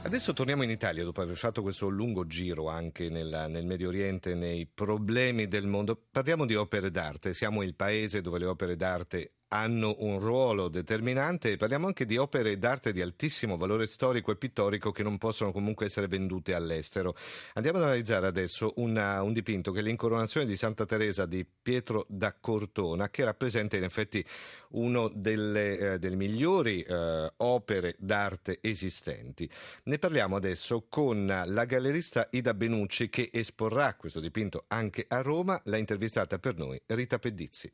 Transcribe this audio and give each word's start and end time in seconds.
Adesso 0.00 0.32
torniamo 0.32 0.62
in 0.62 0.70
Italia 0.70 1.04
dopo 1.04 1.20
aver 1.20 1.36
fatto 1.36 1.60
questo 1.60 1.88
lungo 1.88 2.26
giro 2.26 2.68
anche 2.68 3.10
nel, 3.10 3.46
nel, 3.48 3.66
Medio 3.66 3.88
Oriente, 3.88 4.34
nei 4.34 4.66
problemi 4.66 5.48
del 5.48 5.66
mondo. 5.66 6.00
Parliamo 6.10 6.46
di 6.46 6.54
opere 6.54 6.90
d'arte, 6.90 7.34
siamo 7.34 7.62
il 7.62 7.74
paese 7.74 8.20
dove 8.20 8.38
le 8.38 8.46
opere 8.46 8.76
d'arte 8.76 9.37
hanno 9.48 9.96
un 9.98 10.18
ruolo 10.20 10.68
determinante 10.68 11.52
e 11.52 11.56
parliamo 11.56 11.86
anche 11.86 12.04
di 12.04 12.16
opere 12.16 12.58
d'arte 12.58 12.92
di 12.92 13.00
altissimo 13.00 13.56
valore 13.56 13.86
storico 13.86 14.30
e 14.30 14.36
pittorico 14.36 14.92
che 14.92 15.02
non 15.02 15.18
possono 15.18 15.52
comunque 15.52 15.86
essere 15.86 16.06
vendute 16.06 16.54
all'estero. 16.54 17.14
Andiamo 17.54 17.78
ad 17.78 17.84
analizzare 17.84 18.26
adesso 18.26 18.72
una, 18.76 19.22
un 19.22 19.32
dipinto 19.32 19.72
che 19.72 19.80
è 19.80 19.82
l'incoronazione 19.82 20.46
di 20.46 20.56
Santa 20.56 20.84
Teresa 20.84 21.26
di 21.26 21.46
Pietro 21.46 22.04
da 22.08 22.34
Cortona 22.38 23.08
che 23.08 23.24
rappresenta 23.24 23.76
in 23.76 23.84
effetti 23.84 24.24
una 24.70 25.08
delle, 25.12 25.94
eh, 25.94 25.98
delle, 25.98 26.16
migliori 26.16 26.82
eh, 26.82 27.32
opere 27.36 27.94
d'arte 27.98 28.58
esistenti. 28.60 29.48
Ne 29.84 29.98
parliamo 29.98 30.36
adesso 30.36 30.86
con 30.88 31.26
la 31.26 31.64
gallerista 31.64 32.28
Ida 32.30 32.54
Benucci 32.54 33.08
che 33.08 33.30
esporrà 33.32 33.94
questo 33.94 34.20
dipinto 34.20 34.64
anche 34.68 35.04
a 35.08 35.22
Roma. 35.22 35.60
L'ha 35.64 35.78
intervistata 35.78 36.38
per 36.38 36.56
noi 36.56 36.80
Rita 36.86 37.18
Pedizzi 37.18 37.72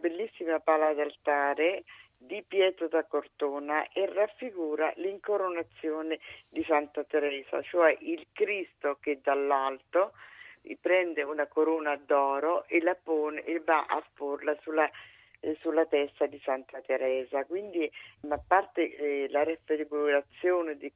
bellissima 0.00 0.58
pala 0.58 0.92
d'altare 0.94 1.84
di 2.16 2.42
Pietro 2.46 2.88
da 2.88 3.04
Cortona 3.04 3.88
e 3.92 4.06
raffigura 4.12 4.92
l'incoronazione 4.96 6.18
di 6.48 6.64
Santa 6.64 7.04
Teresa, 7.04 7.62
cioè 7.62 7.96
il 8.00 8.26
Cristo 8.32 8.98
che 9.00 9.20
dall'alto 9.22 10.12
prende 10.80 11.22
una 11.22 11.46
corona 11.46 11.96
d'oro 11.96 12.64
e 12.66 12.82
la 12.82 12.94
pone 12.94 13.42
e 13.44 13.60
va 13.60 13.86
a 13.86 14.02
porla 14.14 14.56
sulla 14.60 14.90
sulla 15.60 15.86
testa 15.86 16.26
di 16.26 16.38
Santa 16.44 16.80
Teresa. 16.80 17.44
Quindi, 17.44 17.90
a 18.28 18.40
parte 18.46 18.94
eh, 18.94 19.28
la 19.30 19.44
raffigurazione 19.44 20.76
di, 20.76 20.92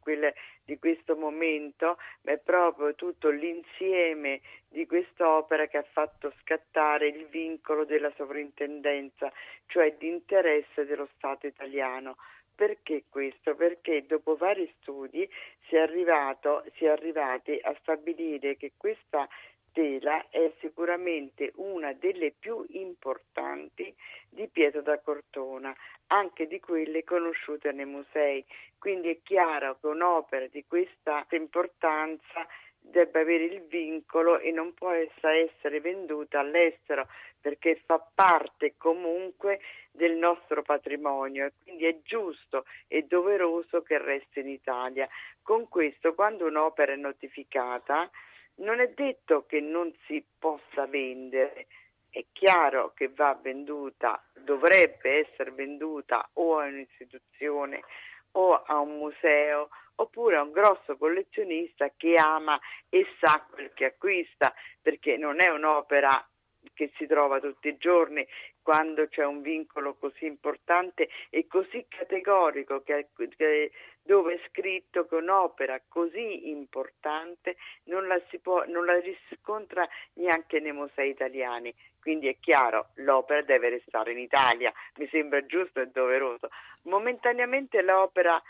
di 0.65 0.79
questo 0.79 1.17
momento, 1.17 1.97
è 2.23 2.39
proprio 2.39 2.95
tutto 2.95 3.31
l'insieme 3.31 4.41
di 4.69 4.87
quest'opera 4.87 5.67
che 5.67 5.79
ha 5.79 5.87
fatto 5.91 6.33
scattare 6.41 7.09
il 7.09 7.27
vincolo 7.27 7.85
della 7.85 8.13
sovrintendenza, 8.17 9.33
cioè 9.67 9.95
di 9.97 10.09
interesse 10.09 10.85
dello 10.85 11.09
Stato 11.17 11.47
italiano. 11.47 12.17
Perché 12.57 13.05
questo? 13.09 13.57
Perché 13.57 14.07
dopo 14.07 14.37
vari 14.37 14.73
studi 14.79 15.29
si 15.67 15.75
è, 15.75 15.81
arrivato, 15.81 16.65
si 16.77 16.85
è 16.85 16.89
arrivati 16.89 17.59
a 17.61 17.75
stabilire 17.81 18.57
che 18.57 18.73
questa 18.77 19.29
tela 19.75 20.31
è 20.31 20.53
sicuramente 20.61 21.53
una 21.57 21.93
delle 21.93 22.31
più 22.31 22.65
importanti 22.71 23.95
di 24.31 24.49
Pietro 24.49 24.81
da 24.81 24.99
Cortona, 25.01 25.75
anche 26.07 26.47
di 26.47 26.61
quelle 26.61 27.05
conosciute 27.05 27.73
nei 27.73 27.85
musei. 27.85 28.43
Quindi 28.79 29.11
è 29.11 29.19
chiaro 29.23 29.77
che 29.81 29.89
un'opera 29.89 30.47
di 30.47 30.65
questa 30.67 31.27
importanza 31.31 32.47
debba 32.79 33.21
avere 33.21 33.45
il 33.45 33.63
vincolo 33.63 34.39
e 34.39 34.53
non 34.53 34.75
può 34.75 34.91
essere 34.91 35.81
venduta 35.81 36.41
all'estero 36.41 37.09
perché 37.41 37.81
fa 37.85 37.99
parte 38.15 38.75
comunque 38.77 39.61
del 39.91 40.17
nostro 40.17 40.63
patrimonio 40.63 41.47
e 41.47 41.53
quindi 41.63 41.87
è 41.87 41.99
giusto 42.03 42.65
e 42.87 43.03
doveroso 43.03 43.83
che 43.83 43.99
resti 43.99 44.41
in 44.41 44.49
Italia. 44.49 45.09
Con 45.43 45.69
questo, 45.69 46.15
quando 46.15 46.47
un'opera 46.47 46.93
è 46.93 46.97
notificata, 46.97 48.11
non 48.57 48.81
è 48.81 48.89
detto 48.89 49.47
che 49.47 49.61
non 49.61 49.93
si 50.07 50.25
possa 50.39 50.87
vendere, 50.87 51.67
è 52.11 52.25
chiaro 52.33 52.93
che 52.95 53.09
va 53.09 53.39
venduta, 53.41 54.23
dovrebbe 54.33 55.27
essere 55.27 55.51
venduta 55.51 56.29
o 56.35 56.59
a 56.59 56.67
un'istituzione 56.67 57.83
o 58.33 58.63
a 58.63 58.79
un 58.79 58.99
museo 58.99 59.69
oppure 59.97 60.37
a 60.37 60.43
un 60.43 60.53
grosso 60.53 60.97
collezionista 60.97 61.91
che 61.97 62.15
ama 62.17 62.59
e 62.89 63.07
sa 63.21 63.45
quel 63.51 63.73
che 63.75 63.87
acquista, 63.87 64.55
perché 64.81 65.17
non 65.17 65.41
è 65.41 65.49
un'opera 65.49 66.11
che 66.73 66.91
si 66.97 67.07
trova 67.07 67.41
tutti 67.41 67.69
i 67.69 67.77
giorni 67.77 68.27
quando 68.63 69.07
c'è 69.09 69.25
un 69.25 69.43
vincolo 69.43 69.95
così 69.95 70.25
importante 70.25 71.09
e 71.31 71.47
così 71.47 71.85
categorico 71.89 72.83
che, 72.83 73.09
che, 73.37 73.71
dove 74.03 74.35
è 74.35 74.41
scritto 74.49 75.07
che 75.07 75.15
un'opera 75.17 75.81
così 75.89 76.49
importante 76.49 77.57
non 77.85 78.07
la, 78.07 78.21
può, 78.43 78.65
non 78.67 78.87
la 78.87 78.99
riscontra 79.01 79.87
neanche 80.15 80.61
nei 80.61 80.73
musei 80.73 81.11
italiani. 81.11 81.75
Quindi 82.01 82.29
è 82.29 82.37
chiaro, 82.39 82.89
l'opera 82.97 83.41
deve 83.43 83.71
restare 83.71 84.13
in 84.13 84.19
Italia, 84.19 84.73
mi 84.97 85.09
sembra 85.09 85.45
giusto 85.47 85.81
e 85.81 85.87
doveroso. 85.87 86.51
Momentaneamente 86.83 87.81
l'opera 87.81 88.43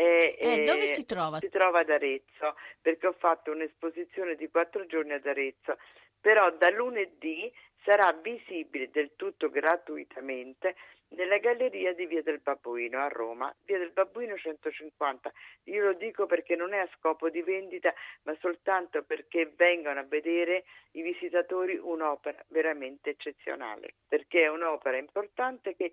eh, 0.00 0.36
eh, 0.38 0.64
dove 0.64 0.86
si 0.86 1.04
trova? 1.04 1.38
Si 1.38 1.50
trova 1.50 1.80
ad 1.80 1.90
Arezzo, 1.90 2.56
perché 2.80 3.06
ho 3.06 3.12
fatto 3.12 3.50
un'esposizione 3.50 4.34
di 4.34 4.48
quattro 4.48 4.86
giorni 4.86 5.12
ad 5.12 5.26
Arezzo, 5.26 5.76
però 6.18 6.50
da 6.52 6.70
lunedì 6.70 7.52
sarà 7.84 8.10
visibile 8.22 8.90
del 8.90 9.12
tutto 9.16 9.50
gratuitamente 9.50 10.74
nella 11.10 11.38
galleria 11.38 11.92
di 11.94 12.06
Via 12.06 12.22
del 12.22 12.40
Babbuino 12.40 12.98
a 13.00 13.08
Roma, 13.08 13.54
Via 13.64 13.78
del 13.78 13.90
Babbuino 13.90 14.36
150. 14.36 15.32
Io 15.64 15.84
lo 15.84 15.92
dico 15.94 16.26
perché 16.26 16.56
non 16.56 16.72
è 16.72 16.78
a 16.78 16.88
scopo 16.96 17.28
di 17.30 17.42
vendita, 17.42 17.92
ma 18.22 18.36
soltanto 18.40 19.02
perché 19.02 19.52
vengano 19.56 20.00
a 20.00 20.04
vedere 20.04 20.64
i 20.92 21.02
visitatori 21.02 21.76
un'opera 21.76 22.44
veramente 22.48 23.10
eccezionale, 23.10 23.94
perché 24.08 24.42
è 24.42 24.48
un'opera 24.48 24.96
importante 24.96 25.74
che 25.74 25.92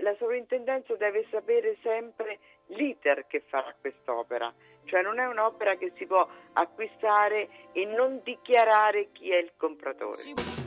la 0.00 0.14
sovrintendenza 0.18 0.94
deve 0.96 1.26
sapere 1.30 1.76
sempre 1.82 2.38
l'iter 2.66 3.26
che 3.26 3.40
farà 3.40 3.74
quest'opera, 3.80 4.52
cioè 4.84 5.02
non 5.02 5.18
è 5.18 5.26
un'opera 5.26 5.76
che 5.76 5.92
si 5.96 6.06
può 6.06 6.28
acquistare 6.52 7.48
e 7.72 7.84
non 7.86 8.20
dichiarare 8.22 9.10
chi 9.12 9.30
è 9.30 9.36
il 9.36 9.52
compratore. 9.56 10.57